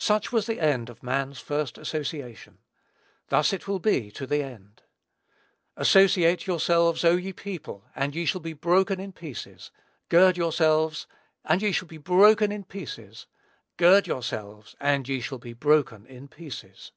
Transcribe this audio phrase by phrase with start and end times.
[0.00, 2.58] Such was the end of man's first association.
[3.28, 4.82] Thus it will be to the end.
[5.76, 9.70] "Associate yourselves, O ye people, and ye shall be broken in pieces...
[10.08, 11.06] gird yourselves,
[11.44, 13.28] and ye shall be broken in pieces;
[13.76, 16.90] gird yourselves, and ye shall be broken in pieces."